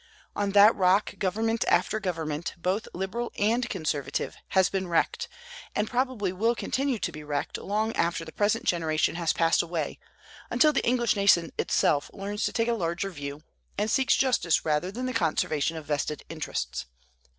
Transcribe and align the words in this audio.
On 0.35 0.49
that 0.53 0.73
rock 0.73 1.19
government 1.19 1.63
after 1.67 1.99
government, 1.99 2.55
both 2.57 2.87
liberal 2.91 3.31
and 3.37 3.69
conservative, 3.69 4.35
has 4.47 4.67
been 4.67 4.87
wrecked, 4.87 5.27
and 5.75 5.87
probably 5.87 6.33
will 6.33 6.55
continue 6.55 6.97
to 6.97 7.11
be 7.11 7.23
wrecked 7.23 7.59
long 7.59 7.95
after 7.95 8.25
the 8.25 8.31
present 8.31 8.65
generation 8.65 9.13
has 9.13 9.31
passed 9.31 9.61
away, 9.61 9.99
until 10.49 10.73
the 10.73 10.83
English 10.83 11.15
nation 11.15 11.51
itself 11.59 12.09
learns 12.15 12.45
to 12.45 12.51
take 12.51 12.67
a 12.67 12.73
larger 12.73 13.11
view, 13.11 13.43
and 13.77 13.91
seeks 13.91 14.15
justice 14.15 14.65
rather 14.65 14.91
than 14.91 15.05
the 15.05 15.13
conservation 15.13 15.77
of 15.77 15.85
vested 15.85 16.23
interests. 16.29 16.87